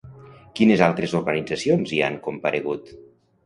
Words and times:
Quines 0.59 0.83
altres 0.85 1.13
organitzacions 1.21 1.95
hi 1.99 2.03
han 2.09 2.19
comparegut? 2.31 2.95